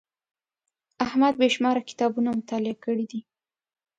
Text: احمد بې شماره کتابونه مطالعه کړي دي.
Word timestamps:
احمد 1.05 1.33
بې 1.39 1.47
شماره 1.55 1.81
کتابونه 1.89 2.29
مطالعه 2.39 2.75
کړي 2.85 3.05
دي. 3.11 3.19